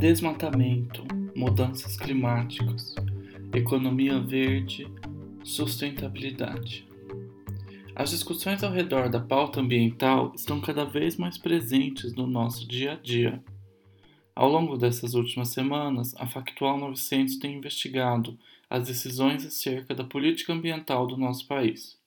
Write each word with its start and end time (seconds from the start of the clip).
Desmatamento, 0.00 1.02
mudanças 1.34 1.96
climáticas, 1.96 2.94
economia 3.52 4.20
verde, 4.20 4.86
sustentabilidade. 5.42 6.86
As 7.96 8.10
discussões 8.10 8.62
ao 8.62 8.70
redor 8.70 9.08
da 9.08 9.18
pauta 9.18 9.58
ambiental 9.58 10.32
estão 10.36 10.60
cada 10.60 10.84
vez 10.84 11.16
mais 11.16 11.36
presentes 11.36 12.14
no 12.14 12.28
nosso 12.28 12.64
dia 12.68 12.92
a 12.92 12.94
dia. 12.94 13.42
Ao 14.36 14.48
longo 14.48 14.78
dessas 14.78 15.14
últimas 15.14 15.48
semanas, 15.48 16.14
a 16.16 16.28
Factual 16.28 16.78
900 16.78 17.36
tem 17.40 17.56
investigado 17.56 18.38
as 18.70 18.86
decisões 18.86 19.44
acerca 19.44 19.96
da 19.96 20.04
política 20.04 20.52
ambiental 20.52 21.08
do 21.08 21.16
nosso 21.16 21.44
país. 21.48 21.98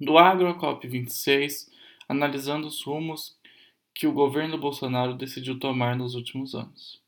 Do 0.00 0.16
agro 0.16 0.46
à 0.46 0.56
COP26, 0.56 1.66
analisando 2.08 2.68
os 2.68 2.80
rumos 2.84 3.36
que 3.96 4.06
o 4.06 4.12
governo 4.12 4.58
Bolsonaro 4.58 5.14
decidiu 5.14 5.58
tomar 5.58 5.96
nos 5.96 6.14
últimos 6.14 6.54
anos. 6.54 7.00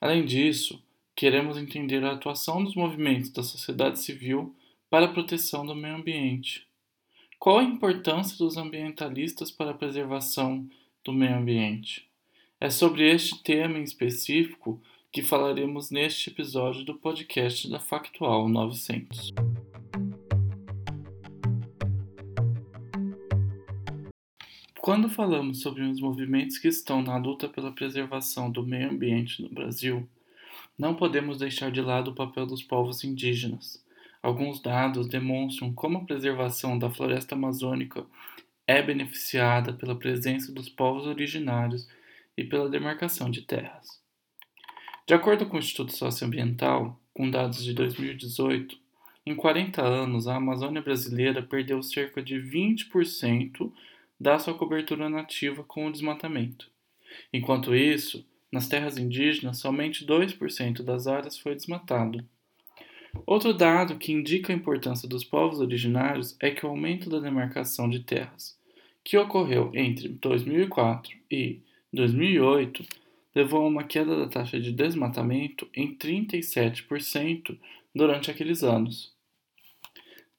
Além 0.00 0.24
disso, 0.24 0.80
queremos 1.16 1.56
entender 1.56 2.04
a 2.04 2.12
atuação 2.12 2.62
dos 2.62 2.76
movimentos 2.76 3.30
da 3.30 3.42
sociedade 3.42 3.98
civil 3.98 4.54
para 4.88 5.06
a 5.06 5.12
proteção 5.12 5.66
do 5.66 5.74
meio 5.74 5.96
ambiente. 5.96 6.64
Qual 7.40 7.58
a 7.58 7.64
importância 7.64 8.38
dos 8.38 8.56
ambientalistas 8.56 9.50
para 9.50 9.72
a 9.72 9.74
preservação 9.74 10.64
do 11.04 11.12
meio 11.12 11.36
ambiente? 11.36 12.08
É 12.60 12.70
sobre 12.70 13.10
este 13.10 13.42
tema 13.42 13.80
em 13.80 13.82
específico 13.82 14.80
que 15.10 15.22
falaremos 15.22 15.90
neste 15.90 16.30
episódio 16.30 16.84
do 16.84 16.94
podcast 16.94 17.68
da 17.68 17.80
Factual 17.80 18.48
900. 18.48 19.32
Quando 24.82 25.08
falamos 25.08 25.60
sobre 25.60 25.82
os 25.82 26.00
movimentos 26.00 26.58
que 26.58 26.66
estão 26.66 27.00
na 27.02 27.16
luta 27.16 27.48
pela 27.48 27.70
preservação 27.70 28.50
do 28.50 28.66
meio 28.66 28.90
ambiente 28.90 29.40
no 29.40 29.48
Brasil, 29.48 30.08
não 30.76 30.92
podemos 30.92 31.38
deixar 31.38 31.70
de 31.70 31.80
lado 31.80 32.10
o 32.10 32.14
papel 32.16 32.44
dos 32.46 32.64
povos 32.64 33.04
indígenas. 33.04 33.80
Alguns 34.20 34.60
dados 34.60 35.06
demonstram 35.06 35.72
como 35.72 35.98
a 35.98 36.04
preservação 36.04 36.76
da 36.76 36.90
floresta 36.90 37.36
amazônica 37.36 38.04
é 38.66 38.82
beneficiada 38.82 39.72
pela 39.72 39.94
presença 39.94 40.50
dos 40.50 40.68
povos 40.68 41.06
originários 41.06 41.88
e 42.36 42.42
pela 42.42 42.68
demarcação 42.68 43.30
de 43.30 43.42
terras. 43.42 44.02
De 45.06 45.14
acordo 45.14 45.46
com 45.46 45.58
o 45.58 45.60
Instituto 45.60 45.96
Socioambiental, 45.96 47.00
com 47.14 47.30
dados 47.30 47.62
de 47.62 47.72
2018, 47.72 48.76
em 49.26 49.36
40 49.36 49.80
anos 49.80 50.26
a 50.26 50.34
Amazônia 50.34 50.82
brasileira 50.82 51.40
perdeu 51.40 51.80
cerca 51.84 52.20
de 52.20 52.34
20% 52.34 53.70
dá 54.22 54.38
sua 54.38 54.54
cobertura 54.54 55.08
nativa 55.08 55.64
com 55.64 55.86
o 55.86 55.92
desmatamento. 55.92 56.70
Enquanto 57.32 57.74
isso, 57.74 58.24
nas 58.52 58.68
terras 58.68 58.96
indígenas, 58.96 59.58
somente 59.58 60.06
2% 60.06 60.82
das 60.82 61.08
áreas 61.08 61.36
foi 61.36 61.56
desmatado. 61.56 62.24
Outro 63.26 63.52
dado 63.52 63.98
que 63.98 64.12
indica 64.12 64.52
a 64.52 64.56
importância 64.56 65.08
dos 65.08 65.24
povos 65.24 65.58
originários 65.58 66.36
é 66.40 66.52
que 66.52 66.64
o 66.64 66.68
aumento 66.68 67.10
da 67.10 67.18
demarcação 67.18 67.90
de 67.90 68.00
terras, 68.00 68.56
que 69.02 69.18
ocorreu 69.18 69.72
entre 69.74 70.08
2004 70.08 71.12
e 71.28 71.60
2008, 71.92 72.84
levou 73.34 73.64
a 73.64 73.68
uma 73.68 73.82
queda 73.82 74.16
da 74.16 74.28
taxa 74.28 74.60
de 74.60 74.70
desmatamento 74.70 75.68
em 75.74 75.96
37% 75.96 77.58
durante 77.92 78.30
aqueles 78.30 78.62
anos. 78.62 79.11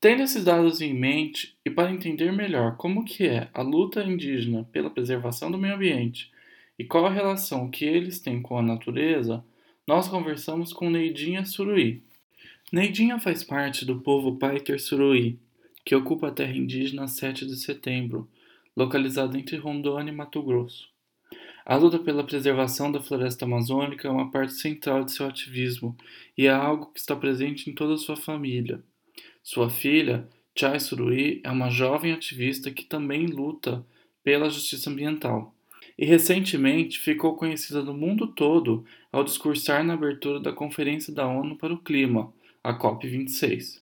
Tendo 0.04 0.22
esses 0.22 0.44
dados 0.44 0.82
em 0.82 0.94
mente 0.94 1.56
e 1.64 1.70
para 1.70 1.90
entender 1.90 2.30
melhor 2.34 2.76
como 2.76 3.06
que 3.06 3.26
é 3.26 3.48
a 3.54 3.62
luta 3.62 4.04
indígena 4.04 4.68
pela 4.70 4.90
preservação 4.90 5.50
do 5.50 5.58
meio 5.58 5.76
ambiente 5.76 6.30
e 6.78 6.84
qual 6.84 7.06
a 7.06 7.10
relação 7.10 7.70
que 7.70 7.86
eles 7.86 8.20
têm 8.20 8.42
com 8.42 8.58
a 8.58 8.62
natureza, 8.62 9.42
nós 9.88 10.10
conversamos 10.10 10.74
com 10.74 10.90
Neidinha 10.90 11.46
Suruí. 11.46 12.04
Neidinha 12.70 13.18
faz 13.18 13.46
parte 13.46 13.86
do 13.86 14.02
povo 14.02 14.36
Paiter 14.36 14.78
Suruí, 14.78 15.40
que 15.86 15.96
ocupa 15.96 16.28
a 16.28 16.32
terra 16.32 16.58
indígena 16.58 17.08
7 17.08 17.46
de 17.46 17.56
setembro, 17.56 18.30
localizada 18.76 19.40
entre 19.40 19.56
Rondônia 19.56 20.12
e 20.12 20.14
Mato 20.14 20.44
Grosso. 20.44 20.90
A 21.66 21.78
luta 21.78 21.98
pela 21.98 22.26
preservação 22.26 22.92
da 22.92 23.02
floresta 23.02 23.46
amazônica 23.46 24.06
é 24.06 24.12
uma 24.12 24.30
parte 24.30 24.52
central 24.52 25.06
de 25.06 25.14
seu 25.14 25.26
ativismo 25.26 25.96
e 26.38 26.48
é 26.48 26.52
algo 26.52 26.88
que 26.88 27.00
está 27.00 27.16
presente 27.16 27.70
em 27.70 27.74
toda 27.74 27.96
sua 27.96 28.18
família. 28.18 28.84
Sua 29.44 29.70
filha, 29.70 30.26
Chai 30.58 30.80
Surui, 30.80 31.42
é 31.44 31.52
uma 31.52 31.70
jovem 31.70 32.14
ativista 32.14 32.72
que 32.72 32.86
também 32.86 33.26
luta 33.26 33.86
pela 34.24 34.50
justiça 34.50 34.90
ambiental. 34.90 35.54
E 35.98 36.06
recentemente 36.06 36.98
ficou 36.98 37.36
conhecida 37.36 37.84
no 37.84 37.94
mundo 37.94 38.28
todo 38.28 38.86
ao 39.12 39.22
discursar 39.22 39.84
na 39.84 39.96
abertura 39.96 40.40
da 40.40 40.54
Conferência 40.54 41.14
da 41.14 41.28
ONU 41.28 41.58
para 41.58 41.74
o 41.74 41.78
Clima, 41.78 42.34
a 42.64 42.74
COP26. 42.74 43.82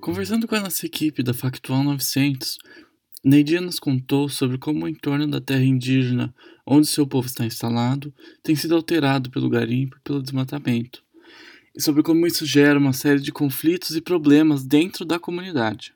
Conversando 0.00 0.48
com 0.48 0.56
a 0.56 0.60
nossa 0.60 0.84
equipe 0.84 1.22
da 1.22 1.32
Factual 1.32 1.84
900, 1.84 2.58
Neidia 3.24 3.60
nos 3.60 3.80
contou 3.80 4.28
sobre 4.28 4.58
como 4.58 4.84
o 4.84 4.88
entorno 4.88 5.28
da 5.28 5.40
terra 5.40 5.64
indígena, 5.64 6.32
onde 6.64 6.86
seu 6.86 7.06
povo 7.06 7.26
está 7.26 7.44
instalado, 7.44 8.14
tem 8.42 8.54
sido 8.54 8.76
alterado 8.76 9.30
pelo 9.30 9.50
garimpo 9.50 9.96
e 9.96 10.00
pelo 10.00 10.22
desmatamento, 10.22 11.04
e 11.74 11.82
sobre 11.82 12.02
como 12.02 12.26
isso 12.26 12.46
gera 12.46 12.78
uma 12.78 12.92
série 12.92 13.20
de 13.20 13.32
conflitos 13.32 13.96
e 13.96 14.00
problemas 14.00 14.64
dentro 14.64 15.04
da 15.04 15.18
comunidade. 15.18 15.94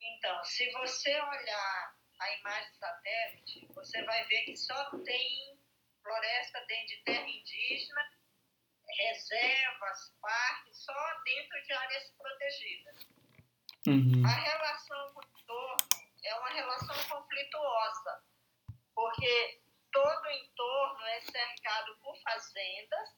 Então, 0.00 0.44
se 0.44 0.70
você 0.72 1.10
olhar 1.10 1.94
a 2.18 2.38
imagem 2.40 2.72
satélite, 2.78 3.68
você 3.74 4.02
vai 4.04 4.26
ver 4.26 4.44
que 4.44 4.56
só 4.56 4.90
tem 5.04 5.58
floresta 6.02 6.64
dentro 6.66 6.86
de 6.86 7.02
terra 7.04 7.28
indígena, 7.28 8.02
reservas, 8.98 10.14
parques, 10.20 10.76
só 10.78 10.92
dentro 11.24 11.62
de 11.66 11.72
áreas 11.72 12.12
protegidas. 12.16 12.96
Uhum. 13.86 14.26
A 14.26 14.28
relação 14.28 15.14
com 15.14 15.20
entorno 15.40 15.89
é 16.24 16.34
uma 16.34 16.50
relação 16.50 16.96
conflituosa, 17.08 18.22
porque 18.94 19.62
todo 19.92 20.24
o 20.24 20.30
entorno 20.30 21.06
é 21.06 21.20
cercado 21.20 21.96
por 22.02 22.16
fazendas. 22.22 23.08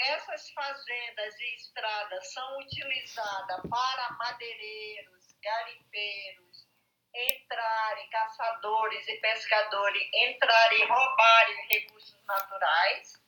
Essas 0.00 0.50
fazendas 0.50 1.38
e 1.38 1.54
estradas 1.56 2.32
são 2.32 2.58
utilizadas 2.58 3.60
para 3.68 4.10
madeireiros, 4.12 5.26
garimpeiros 5.42 6.70
entrarem, 7.14 8.08
caçadores 8.10 9.08
e 9.08 9.16
pescadores 9.16 10.08
entrarem 10.14 10.80
e 10.80 10.86
roubarem 10.86 11.66
recursos 11.68 12.24
naturais. 12.24 13.20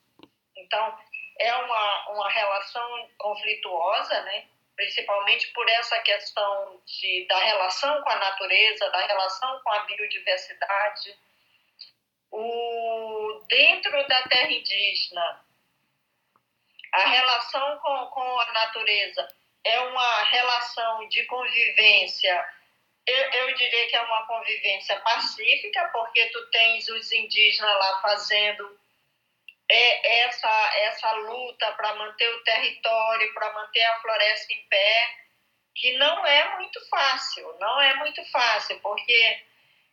Então, 0.57 0.99
é 1.39 1.55
uma, 1.57 2.11
uma 2.11 2.31
relação 2.31 3.09
conflituosa, 3.19 4.23
né? 4.23 4.49
Principalmente 4.83 5.47
por 5.53 5.69
essa 5.69 5.99
questão 6.01 6.83
de, 6.85 7.25
da 7.29 7.39
relação 7.39 8.03
com 8.03 8.11
a 8.11 8.17
natureza, 8.17 8.91
da 8.91 9.07
relação 9.07 9.61
com 9.63 9.71
a 9.71 9.79
biodiversidade. 9.85 11.17
O, 12.33 13.45
dentro 13.47 14.09
da 14.09 14.23
terra 14.23 14.51
indígena, 14.51 15.45
a 16.93 17.09
relação 17.09 17.79
com, 17.79 18.07
com 18.07 18.41
a 18.41 18.53
natureza 18.53 19.29
é 19.63 19.79
uma 19.81 20.23
relação 20.25 21.09
de 21.09 21.25
convivência, 21.27 22.45
eu, 23.07 23.17
eu 23.17 23.55
diria 23.55 23.89
que 23.89 23.97
é 23.97 24.03
uma 24.03 24.27
convivência 24.27 24.99
pacífica, 25.01 25.91
porque 25.93 26.27
tu 26.27 26.51
tens 26.51 26.89
os 26.89 27.13
indígenas 27.13 27.79
lá 27.79 28.01
fazendo 28.03 28.81
é 29.73 30.25
essa, 30.25 30.77
essa 30.81 31.13
luta 31.13 31.73
para 31.73 31.95
manter 31.95 32.29
o 32.29 32.45
território, 32.45 33.33
para 33.33 33.53
manter 33.55 33.83
a 33.83 34.01
floresta 34.01 34.53
em 34.53 34.63
pé, 34.69 35.17
que 35.75 35.97
não 35.97 36.27
é 36.27 36.57
muito 36.57 36.79
fácil, 36.89 37.57
não 37.59 37.81
é 37.81 37.95
muito 37.95 38.23
fácil, 38.31 38.79
porque 38.81 39.43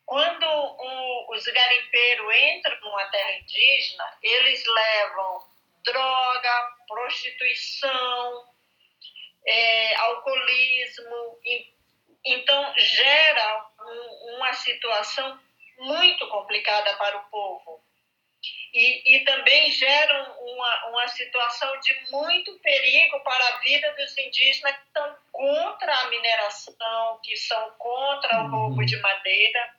quando 0.06 0.46
um, 0.46 1.28
os 1.30 1.46
garimpeiros 1.46 2.36
entram 2.36 2.78
numa 2.82 3.06
terra 3.06 3.32
indígena, 3.38 4.18
eles 4.22 4.66
levam 4.66 5.48
droga, 5.86 6.78
prostituição, 6.86 8.50
é, 9.48 9.96
alcoolismo, 9.96 11.40
então 12.26 12.74
gera 12.78 13.66
um, 13.80 14.36
uma 14.36 14.52
situação 14.52 15.40
muito 15.78 16.28
complicada 16.28 16.94
para 16.98 17.18
o 17.18 17.30
povo 17.30 17.89
e, 18.74 19.16
e 19.16 19.26
também 19.26 19.72
geram 19.72 20.32
uma, 20.40 20.88
uma 20.88 21.08
situação 21.08 21.80
de 21.80 22.12
muito 22.12 22.58
perigo 22.60 23.20
para 23.22 23.48
a 23.48 23.58
vida 23.60 23.92
dos 23.96 24.18
indígenas 24.18 24.76
que 24.76 24.84
estão 24.88 25.18
contra 25.32 25.96
a 25.96 26.10
mineração, 26.10 27.20
que 27.24 27.36
são 27.36 27.72
contra 27.72 28.44
o 28.44 28.50
roubo 28.50 28.86
de 28.86 28.98
madeira. 28.98 29.76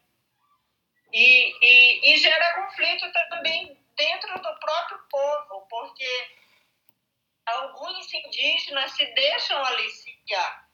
E, 1.13 1.55
e, 1.61 2.13
e 2.13 2.19
gera 2.19 2.55
conflito 2.55 3.13
também 3.31 3.77
dentro 3.97 4.35
do 4.41 4.59
próprio 4.59 4.99
povo, 5.11 5.67
porque 5.69 6.29
alguns 7.47 8.13
indígenas 8.13 8.93
se 8.93 9.05
deixam 9.07 9.65
aliciar 9.65 10.71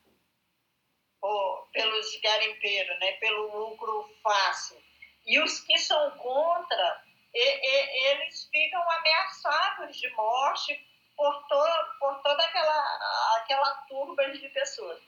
pelos 1.73 2.21
garimpeiros, 2.21 2.99
né, 3.01 3.13
pelo 3.13 3.59
lucro 3.59 4.15
fácil. 4.23 4.81
E 5.27 5.41
os 5.41 5.61
que 5.61 5.77
são 5.79 6.11
contra, 6.19 7.05
e, 7.37 7.61
e, 7.61 8.07
eles 8.13 8.49
ficam 8.51 8.83
ameaçados 8.93 9.97
de 9.97 10.09
morte 10.15 10.81
por, 11.17 11.35
to, 11.49 11.65
por 12.01 12.23
toda 12.23 12.43
aquela, 12.43 13.39
aquela 13.43 13.75
turba 13.89 14.31
de 14.31 14.49
pessoas. 14.49 15.01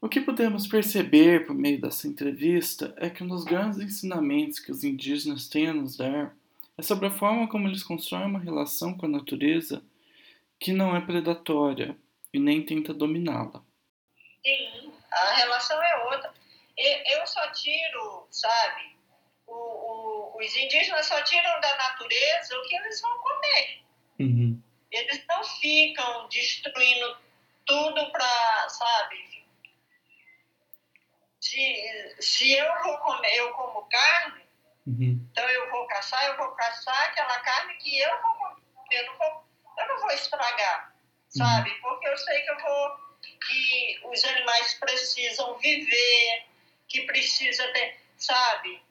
O 0.00 0.08
que 0.08 0.20
podemos 0.20 0.66
perceber 0.66 1.46
por 1.46 1.54
meio 1.54 1.80
dessa 1.80 2.06
entrevista 2.06 2.94
é 2.96 3.10
que 3.10 3.22
um 3.22 3.28
dos 3.28 3.44
grandes 3.44 3.78
ensinamentos 3.78 4.58
que 4.58 4.70
os 4.70 4.84
indígenas 4.84 5.48
têm 5.48 5.68
a 5.68 5.74
nos 5.74 5.96
dar 5.96 6.34
é 6.78 6.82
sobre 6.82 7.06
a 7.06 7.10
forma 7.10 7.48
como 7.48 7.68
eles 7.68 7.82
constroem 7.82 8.26
uma 8.26 8.38
relação 8.38 8.96
com 8.96 9.06
a 9.06 9.08
natureza 9.08 9.82
que 10.58 10.72
não 10.72 10.96
é 10.96 11.00
predatória 11.00 11.96
e 12.32 12.38
nem 12.38 12.64
tenta 12.64 12.94
dominá-la. 12.94 13.62
Sim, 14.44 14.92
a 15.10 15.34
relação 15.34 15.82
é 15.82 16.04
outra. 16.04 16.32
Eu 16.78 17.26
só 17.26 17.50
tiro, 17.52 18.26
sabe, 18.30 18.95
o, 19.56 20.36
o, 20.36 20.38
os 20.38 20.56
indígenas 20.56 21.06
só 21.06 21.22
tiram 21.22 21.60
da 21.60 21.76
natureza 21.76 22.58
o 22.58 22.62
que 22.62 22.76
eles 22.76 23.00
vão 23.00 23.18
comer. 23.18 23.82
Uhum. 24.20 24.62
Eles 24.90 25.24
não 25.26 25.42
ficam 25.44 26.28
destruindo 26.28 27.18
tudo 27.64 28.10
para, 28.12 28.68
sabe? 28.68 29.44
Se, 31.40 32.16
se 32.20 32.52
eu 32.52 32.82
vou 32.82 32.98
comer, 32.98 33.36
eu 33.36 33.52
como 33.52 33.88
carne, 33.88 34.42
uhum. 34.86 35.28
então 35.30 35.48
eu 35.48 35.70
vou 35.70 35.86
caçar, 35.86 36.24
eu 36.26 36.36
vou 36.36 36.48
caçar 36.52 37.04
aquela 37.04 37.38
carne 37.40 37.74
que 37.76 37.98
eu 37.98 38.22
vou 38.22 38.34
comer. 38.34 38.62
Eu 38.90 39.06
não 39.06 39.18
vou, 39.18 39.44
eu 39.78 39.88
não 39.88 40.00
vou 40.00 40.10
estragar, 40.10 40.94
sabe? 41.28 41.70
Uhum. 41.70 41.80
Porque 41.82 42.08
eu 42.08 42.16
sei 42.18 42.40
que 42.42 42.50
eu 42.50 42.58
vou 42.58 43.06
que 43.34 44.00
os 44.04 44.24
animais 44.24 44.74
precisam 44.74 45.58
viver, 45.58 46.46
que 46.88 47.02
precisa 47.02 47.66
ter, 47.72 48.00
sabe? 48.16 48.82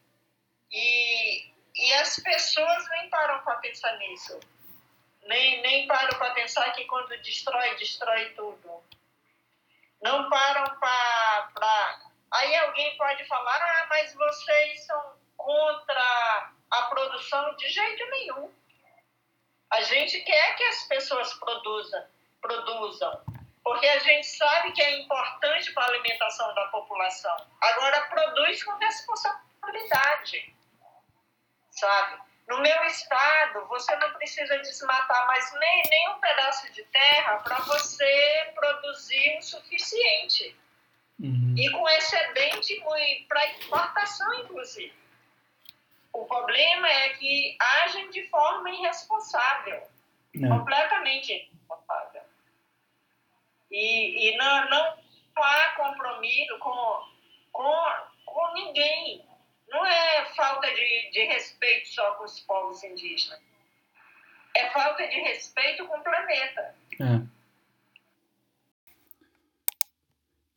As 2.46 2.54
pessoas 2.54 2.90
nem 2.90 3.10
param 3.10 3.40
para 3.40 3.56
pensar 3.56 3.98
nisso 3.98 4.40
nem, 5.26 5.62
nem 5.62 5.88
param 5.88 6.18
para 6.18 6.32
pensar 6.32 6.72
que 6.74 6.86
quando 6.86 7.10
destrói, 7.22 7.76
destrói 7.76 8.30
tudo. 8.36 8.84
Não 10.02 10.30
param 10.30 10.80
para. 10.80 12.00
Aí 12.32 12.56
alguém 12.58 12.96
pode 12.98 13.26
falar, 13.26 13.56
ah, 13.56 13.88
mas 13.90 14.14
vocês 14.14 14.86
são 14.86 15.14
contra 15.38 16.52
a 16.72 16.82
produção 16.84 17.56
de 17.56 17.70
jeito 17.70 18.06
nenhum. 18.12 18.54
A 19.72 19.82
gente 19.82 20.22
quer 20.22 20.56
que 20.56 20.64
as 20.64 20.84
pessoas 20.84 21.34
produzam, 21.36 22.06
produzam, 22.42 23.24
porque 23.64 23.88
a 23.88 24.00
gente 24.00 24.28
sabe 24.28 24.72
que 24.74 24.82
é 24.82 25.00
importante 25.00 25.72
para 25.74 25.86
a 25.86 25.88
alimentação 25.88 26.54
da 26.54 26.68
população. 26.68 27.36
Agora, 27.62 28.02
produz 28.08 28.64
com 28.64 28.74
responsabilidade, 28.78 30.56
sabe? 31.72 32.25
No 32.48 32.60
meu 32.62 32.84
estado, 32.86 33.66
você 33.68 33.96
não 33.96 34.14
precisa 34.14 34.58
desmatar 34.60 35.26
mais 35.26 35.52
nem, 35.54 35.84
nem 35.90 36.10
um 36.10 36.20
pedaço 36.20 36.72
de 36.74 36.84
terra 36.84 37.38
para 37.38 37.58
você 37.62 38.52
produzir 38.54 39.38
o 39.40 39.42
suficiente. 39.42 40.56
Uhum. 41.20 41.56
E 41.58 41.70
com 41.72 41.90
excedente 41.90 42.84
para 43.28 43.46
exportação, 43.48 44.34
inclusive. 44.42 44.94
O 46.14 46.26
problema 46.26 46.88
é 46.88 47.10
que 47.10 47.58
agem 47.60 48.10
de 48.12 48.30
forma 48.30 48.70
irresponsável. 48.70 49.82
É. 50.36 50.48
Completamente 50.48 51.34
irresponsável. 51.34 52.22
E, 53.72 54.30
e 54.30 54.38
não, 54.38 54.70
não 54.70 54.98
há 55.38 55.72
compromisso 55.76 56.60
com, 56.60 57.04
com, 57.52 57.86
com 58.26 58.54
ninguém 58.54 59.26
não 59.76 59.86
é 59.86 60.26
falta 60.34 60.68
de, 60.68 61.12
de 61.12 61.26
respeito 61.26 61.90
só 61.90 62.12
com 62.12 62.24
os 62.24 62.40
povos 62.40 62.82
indígenas. 62.84 63.40
É 64.56 64.70
falta 64.72 65.06
de 65.06 65.16
respeito 65.20 65.86
com 65.86 65.98
o 65.98 66.02
planeta. 66.02 66.76
É. 67.02 67.36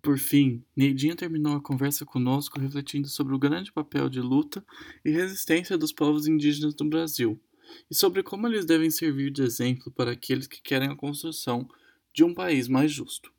Por 0.00 0.18
fim, 0.18 0.64
Neidinha 0.76 1.16
terminou 1.16 1.56
a 1.56 1.60
conversa 1.60 2.06
conosco 2.06 2.60
refletindo 2.60 3.08
sobre 3.08 3.34
o 3.34 3.38
grande 3.38 3.72
papel 3.72 4.08
de 4.08 4.20
luta 4.20 4.64
e 5.04 5.10
resistência 5.10 5.76
dos 5.76 5.92
povos 5.92 6.28
indígenas 6.28 6.76
no 6.76 6.88
Brasil 6.88 7.38
e 7.90 7.94
sobre 7.94 8.22
como 8.22 8.46
eles 8.46 8.64
devem 8.64 8.90
servir 8.90 9.32
de 9.32 9.42
exemplo 9.42 9.90
para 9.90 10.12
aqueles 10.12 10.46
que 10.46 10.62
querem 10.62 10.88
a 10.88 10.96
construção 10.96 11.68
de 12.14 12.22
um 12.22 12.32
país 12.32 12.68
mais 12.68 12.92
justo. 12.92 13.32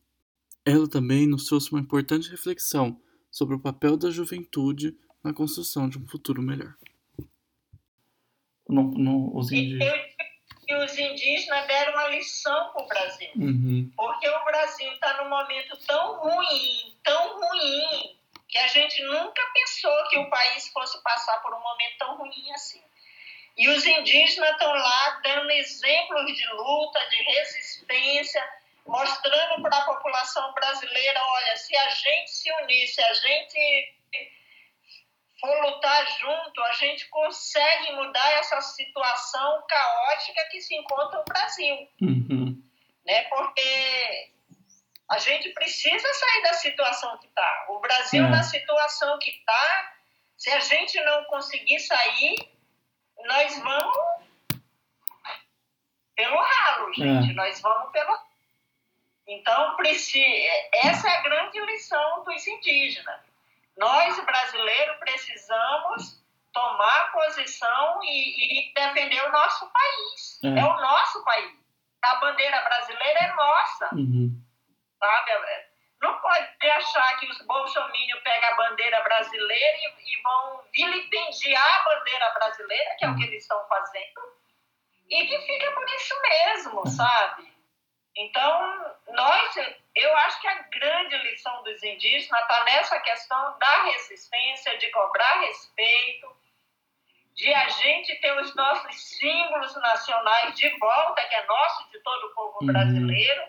Ela 0.66 0.88
também 0.88 1.26
nos 1.26 1.46
trouxe 1.46 1.72
uma 1.72 1.80
importante 1.80 2.30
reflexão 2.30 3.02
sobre 3.32 3.56
o 3.56 3.60
papel 3.60 3.96
da 3.96 4.12
juventude 4.12 4.96
na 5.24 5.34
construção 5.34 5.90
de 5.90 5.98
um 5.98 6.08
futuro 6.08 6.42
melhor. 6.42 6.74
No, 8.68 8.84
no, 8.84 9.38
os 9.38 9.52
indígenas... 9.52 10.10
E 10.68 10.76
os 10.76 10.96
indígenas 10.96 11.66
deram 11.66 11.94
uma 11.94 12.10
lição 12.10 12.72
para 12.72 12.84
o 12.84 12.88
Brasil. 12.88 13.32
Uhum. 13.36 13.92
Porque 13.96 14.30
o 14.30 14.46
Brasil 14.46 14.94
está 14.94 15.18
num 15.18 15.28
momento 15.28 15.76
tão 15.88 16.20
ruim, 16.20 16.96
tão 17.04 17.40
ruim, 17.40 18.16
que 18.48 18.58
a 18.60 18.68
gente 18.68 19.02
nunca 19.04 19.42
pensou 19.52 20.08
que 20.10 20.20
o 20.20 20.30
país 20.30 20.68
fosse 20.68 21.02
passar 21.02 21.42
por 21.42 21.56
um 21.56 21.60
momento 21.60 21.98
tão 21.98 22.18
ruim 22.18 22.52
assim. 22.52 22.82
E 23.58 23.68
os 23.68 23.84
indígenas 23.84 24.52
estão 24.52 24.72
lá 24.72 25.20
dando 25.24 25.50
exemplos 25.50 26.38
de 26.38 26.48
luta, 26.54 27.00
de 27.10 27.24
resistência, 27.24 28.48
mostrando 28.86 29.64
para 29.64 29.76
a 29.76 29.86
população 29.86 30.54
brasileira: 30.54 31.20
olha, 31.20 31.58
se 31.58 31.76
a 31.76 31.90
gente 31.90 32.32
se 32.32 32.52
unir, 32.62 32.88
se 32.88 33.02
a 33.02 33.14
gente 33.14 33.94
junto, 36.60 36.64
a 36.64 36.74
gente 36.74 37.08
consegue 37.10 37.94
mudar 37.94 38.32
essa 38.34 38.62
situação 38.62 39.64
caótica 39.68 40.48
que 40.52 40.62
se 40.62 40.76
encontra 40.76 41.20
no 41.20 41.26
Brasil. 41.26 41.88
Uhum. 42.02 42.62
Né? 43.06 43.24
Porque 43.24 44.32
a 45.10 45.18
gente 45.18 45.50
precisa 45.50 46.14
sair 46.14 46.44
da 46.44 46.54
situação 46.54 47.18
que 47.20 47.28
está. 47.28 47.66
O 47.70 47.80
Brasil, 47.80 48.26
é. 48.26 48.30
na 48.30 48.44
situação 48.44 49.18
que 49.20 49.32
está, 49.32 49.94
se 50.38 50.50
a 50.52 50.60
gente 50.60 51.00
não 51.02 51.24
conseguir 51.26 51.80
sair, 51.80 52.36
nós 53.26 53.58
vamos 53.60 53.98
pelo 56.16 56.38
ralo, 56.38 56.94
gente. 56.94 57.32
É. 57.32 57.34
Nós 57.34 57.60
vamos 57.62 57.92
pelo 57.92 58.20
Então, 59.28 59.78
essa 60.74 61.08
é 61.08 61.18
a 61.18 61.22
grande 61.22 61.60
lição 61.62 62.24
dos 62.26 62.46
indígenas 62.46 63.30
nós, 63.80 64.20
brasileiros, 64.26 64.98
precisamos 64.98 66.22
tomar 66.60 67.12
posição 67.12 68.00
e, 68.04 68.70
e 68.70 68.74
defender 68.74 69.24
o 69.24 69.32
nosso 69.32 69.72
país. 69.72 70.40
É. 70.44 70.60
é. 70.60 70.66
o 70.66 70.82
nosso 70.82 71.24
país. 71.24 71.58
A 72.02 72.16
bandeira 72.16 72.62
brasileira 72.62 73.20
é 73.20 73.36
nossa. 73.36 73.96
Uhum. 73.96 74.42
Sabe? 75.00 75.32
Não 76.02 76.18
pode 76.20 76.72
achar 76.72 77.20
que 77.20 77.28
os 77.28 77.42
bolsominions 77.46 78.22
pegam 78.24 78.50
a 78.50 78.56
bandeira 78.56 79.02
brasileira 79.02 79.78
e, 79.78 80.14
e, 80.14 80.22
vão 80.22 80.64
vilipendiar 80.74 81.82
a 81.82 81.84
bandeira 81.84 82.30
brasileira, 82.32 82.96
que 82.98 83.06
é 83.06 83.10
o 83.10 83.16
que 83.16 83.24
eles 83.24 83.42
estão 83.42 83.66
fazendo, 83.68 84.22
e 85.10 85.26
que 85.26 85.40
fica 85.42 85.72
por 85.72 85.86
isso 85.90 86.22
mesmo, 86.22 86.88
sabe? 86.88 87.54
Então, 88.16 88.96
nós, 89.10 89.56
eu 89.96 90.18
acho 90.18 90.42
que 90.42 90.48
a 90.48 90.62
grande 90.64 91.18
lição 91.18 91.64
dos 91.64 91.84
indígenas 91.84 92.42
está 92.42 92.64
nessa 92.64 93.00
questão 93.02 93.58
da 93.58 93.84
resistência, 93.84 94.78
de 94.78 94.90
cobrar 94.92 95.42
respeito, 95.42 96.34
de 97.40 97.54
a 97.54 97.70
gente 97.70 98.14
ter 98.18 98.38
os 98.38 98.54
nossos 98.54 99.02
símbolos 99.18 99.74
nacionais 99.78 100.54
de 100.56 100.70
volta, 100.78 101.24
que 101.24 101.36
é 101.36 101.46
nosso, 101.46 101.90
de 101.90 102.00
todo 102.02 102.26
o 102.26 102.36
povo 102.36 102.58
uhum. 102.62 102.68
brasileiro, 102.68 103.44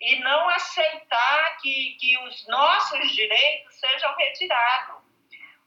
e 0.00 0.16
não 0.18 0.48
aceitar 0.48 1.56
que, 1.58 1.96
que 2.00 2.18
os 2.18 2.46
nossos 2.48 3.12
direitos 3.12 3.78
sejam 3.78 4.14
retirados. 4.16 4.96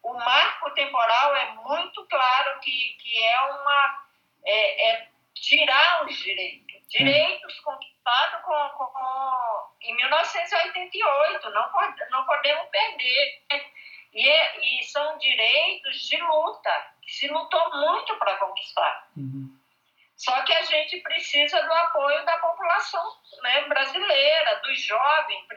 O 0.04 0.14
marco 0.14 0.72
temporal 0.72 1.36
é 1.38 1.54
muito 1.54 2.06
claro 2.08 2.60
que, 2.60 2.98
que 3.02 3.24
é 3.24 3.42
uma. 3.42 4.06
É, 4.46 4.92
é 4.92 5.08
tirar 5.34 6.06
os 6.06 6.18
direitos. 6.18 6.82
Direitos 6.90 7.60
conquistados 7.62 8.42
com, 8.44 8.70
com, 8.78 8.86
com, 8.88 9.70
em 9.80 9.96
1988, 9.96 11.50
não, 11.52 11.72
pode, 11.72 12.10
não 12.10 12.26
podemos 12.26 12.68
perder. 12.70 13.42
E, 14.14 14.80
e 14.82 14.84
são 14.86 15.18
direitos 15.18 16.08
de 16.08 16.18
luta, 16.18 16.94
que 17.02 17.12
se 17.12 17.28
lutou 17.28 17.72
muito 17.76 18.18
para 18.18 18.38
conquistar. 18.38 19.10
Uhum. 19.16 19.58
Só 20.16 20.40
que 20.44 20.54
a 20.54 20.64
gente 20.64 20.98
precisa 20.98 21.62
do 21.64 21.74
apoio 21.74 22.24
da 22.26 22.38
população 22.38 23.04
né, 23.42 23.68
brasileira, 23.68 24.62
dos 24.62 24.80
jovens. 24.82 25.48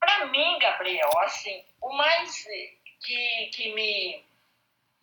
Para 0.00 0.26
mim, 0.26 0.58
Gabriel, 0.58 1.10
assim, 1.20 1.64
o 1.80 1.92
mais 1.92 2.44
que, 3.04 3.50
que 3.54 3.74
me, 3.74 4.24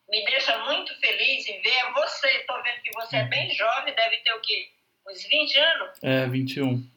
me 0.09 0.25
deixa 0.25 0.57
muito 0.65 0.99
feliz 0.99 1.47
em 1.47 1.61
ver 1.61 1.77
é 1.77 1.91
você. 1.93 2.27
Estou 2.39 2.61
vendo 2.61 2.81
que 2.81 2.91
você 2.93 3.17
é 3.17 3.23
bem 3.23 3.49
jovem, 3.51 3.93
deve 3.93 4.17
ter 4.17 4.33
o 4.33 4.41
quê? 4.41 4.69
Uns 5.07 5.23
20 5.23 5.57
anos? 5.57 6.03
É, 6.03 6.27
21. 6.27 6.91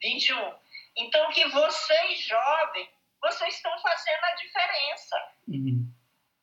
21. 0.00 0.54
Então, 0.96 1.30
que 1.32 1.44
vocês, 1.48 2.20
jovens, 2.20 2.88
vocês 3.20 3.54
estão 3.54 3.73
fazendo 3.94 4.24
a 4.24 4.34
diferença. 4.34 5.16
Uhum. 5.48 5.92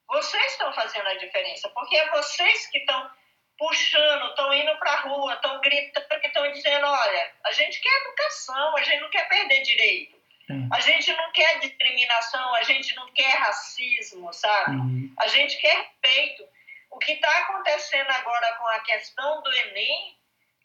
Vocês 0.08 0.52
estão 0.54 0.74
fazendo 0.74 1.08
a 1.08 1.16
diferença, 1.16 1.70
porque 1.70 1.96
é 1.96 2.10
vocês 2.12 2.68
que 2.68 2.80
estão 2.80 3.12
puxando, 3.58 4.30
estão 4.30 4.54
indo 4.54 4.76
para 4.78 4.92
a 4.94 5.02
rua, 5.02 5.34
estão 5.34 5.60
gritando, 5.62 6.06
estão 6.24 6.52
dizendo: 6.52 6.86
olha, 6.88 7.32
a 7.46 7.52
gente 7.52 7.80
quer 7.80 8.02
educação, 8.02 8.78
a 8.78 8.84
gente 8.84 9.02
não 9.02 9.10
quer 9.10 9.28
perder 9.28 9.62
direito. 9.62 10.22
É. 10.50 10.54
A 10.76 10.80
gente 10.82 11.14
não 11.14 11.32
quer 11.32 11.60
discriminação, 11.60 12.56
a 12.56 12.64
gente 12.64 12.94
não 12.96 13.08
quer 13.14 13.36
racismo, 13.38 14.34
sabe? 14.34 14.76
Uhum. 14.76 15.14
A 15.20 15.28
gente 15.28 15.58
quer 15.58 15.76
respeito. 15.78 16.44
O 16.90 16.98
que 17.00 17.14
está 17.14 17.30
acontecendo 17.40 18.10
agora 18.10 18.54
com 18.58 18.68
a 18.68 18.80
questão 18.82 19.42
do 19.42 19.54
Enem, 19.54 20.18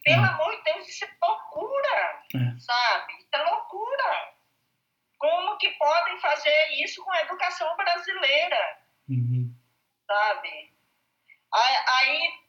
pelo 0.02 0.23
Uhum. 0.23 0.28
amor 0.28 0.57
de 0.57 0.62
Deus, 0.64 0.88
isso 0.88 1.05
é 1.05 1.09
loucura, 1.25 2.23
É. 2.35 2.59
sabe? 2.59 3.12
Isso 3.19 3.28
é 3.33 3.43
loucura. 3.45 4.33
Como 5.26 5.56
que 5.59 5.71
podem 5.71 6.21
fazer 6.21 6.68
isso 6.85 7.02
com 7.02 7.11
a 7.11 7.21
educação 7.23 7.76
brasileira, 7.76 8.78
Uhum. 9.09 9.52
sabe? 10.06 10.73
Aí- 11.52 12.47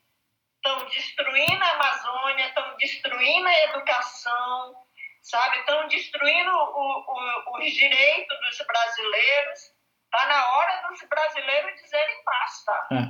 estão 0.56 0.84
destruindo 0.86 1.64
a 1.64 1.70
Amazônia, 1.72 2.46
estão 2.48 2.76
destruindo 2.76 3.48
a 3.48 3.58
educação, 3.64 4.86
sabe? 5.22 5.58
Estão 5.58 5.88
destruindo 5.88 6.50
o- 6.52 7.00
o- 7.00 7.58
os 7.58 7.72
direitos 7.72 8.38
dos 8.40 8.66
brasileiros. 8.66 9.74
Está 10.04 10.26
na 10.28 10.52
hora 10.56 10.88
dos 10.88 11.02
brasileiros 11.02 11.80
dizerem 11.82 12.24
basta, 12.24 12.86
É. 12.92 13.02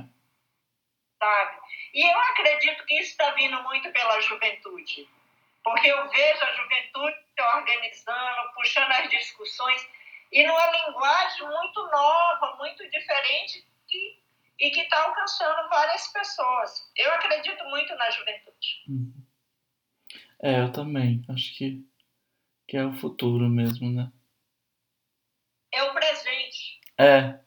sabe? 1.19 1.57
E 1.93 2.11
eu 2.11 2.19
acredito 2.21 2.85
que 2.85 2.95
isso 2.99 3.11
está 3.11 3.29
vindo 3.31 3.61
muito 3.63 3.91
pela 3.91 4.19
juventude, 4.21 5.07
porque 5.63 5.87
eu 5.87 6.09
vejo 6.09 6.43
a 6.43 6.53
juventude 6.53 7.17
se 7.35 7.41
organizando, 7.41 8.53
puxando 8.55 8.91
as 8.91 9.09
discussões, 9.09 9.87
e 10.31 10.45
numa 10.45 10.71
linguagem 10.71 11.47
muito 11.47 11.87
nova, 11.87 12.55
muito 12.57 12.87
diferente, 12.89 13.65
que, 13.87 14.23
e 14.59 14.71
que 14.71 14.81
está 14.81 15.03
alcançando 15.03 15.69
várias 15.69 16.07
pessoas. 16.09 16.91
Eu 16.95 17.11
acredito 17.13 17.63
muito 17.65 17.95
na 17.95 18.09
juventude. 18.11 18.83
Uhum. 18.87 19.13
É, 20.41 20.61
eu 20.61 20.71
também. 20.71 21.23
Acho 21.29 21.57
que, 21.57 21.83
que 22.67 22.77
é 22.77 22.85
o 22.85 22.93
futuro 22.93 23.49
mesmo, 23.49 23.91
né? 23.91 24.11
É 25.71 25.83
o 25.83 25.93
presente. 25.93 26.79
É, 26.97 27.39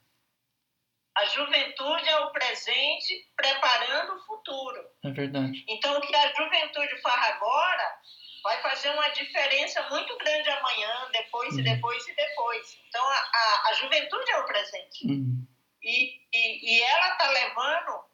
juventude 1.33 2.09
é 2.09 2.19
o 2.21 2.31
presente 2.31 3.27
preparando 3.37 4.15
o 4.15 4.21
futuro. 4.25 4.81
é 5.05 5.11
verdade. 5.11 5.65
Então, 5.69 5.97
o 5.97 6.01
que 6.01 6.15
a 6.15 6.33
juventude 6.35 7.01
faz 7.01 7.35
agora 7.35 7.97
vai 8.45 8.61
fazer 8.63 8.91
uma 8.91 9.09
diferença 9.11 9.83
muito 9.91 10.17
grande 10.19 10.51
amanhã, 10.51 11.09
depois 11.13 11.55
e 11.55 11.59
Uhum. 11.59 11.65
depois 11.65 12.09
e 12.09 12.15
depois. 12.15 12.79
Então, 12.89 13.05
a, 13.07 13.31
a, 13.35 13.69
a 13.69 13.73
juventude 13.75 14.31
é 14.31 14.39
o 14.39 14.47
presente. 14.47 15.07
Uhum. 15.07 15.47
E, 15.83 16.21
e, 16.33 16.77
e 16.77 16.83
ela 16.83 17.13
está 17.13 17.29
levando, 17.31 18.05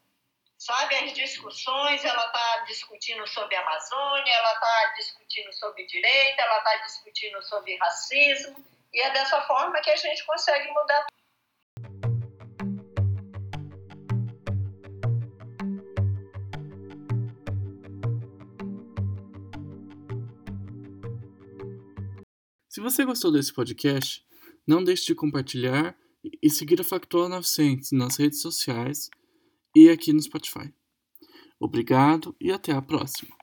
sabe, 0.58 0.94
as 0.96 1.12
discussões, 1.14 2.04
ela 2.04 2.26
está 2.26 2.64
discutindo 2.66 3.26
sobre 3.26 3.56
a 3.56 3.60
Amazônia, 3.60 4.32
ela 4.32 4.52
está 4.54 4.92
discutindo 4.96 5.52
sobre 5.54 5.86
direito, 5.86 6.40
ela 6.40 6.58
está 6.58 6.76
discutindo 6.76 7.42
sobre 7.42 7.76
racismo, 7.76 8.64
e 8.92 9.00
é 9.02 9.10
dessa 9.10 9.40
forma 9.42 9.80
que 9.80 9.90
a 9.90 9.96
gente 9.96 10.24
consegue 10.24 10.68
mudar 10.70 11.06
Se 22.78 22.82
você 22.82 23.04
gostou 23.04 23.32
desse 23.32 23.52
podcast, 23.52 24.24
não 24.64 24.84
deixe 24.84 25.06
de 25.06 25.12
compartilhar 25.12 25.98
e 26.40 26.48
seguir 26.48 26.80
a 26.80 26.84
Factual 26.84 27.28
900 27.28 27.90
nas 27.90 28.16
redes 28.16 28.40
sociais 28.40 29.10
e 29.74 29.90
aqui 29.90 30.12
no 30.12 30.22
Spotify. 30.22 30.72
Obrigado 31.58 32.36
e 32.40 32.52
até 32.52 32.70
a 32.70 32.80
próxima. 32.80 33.37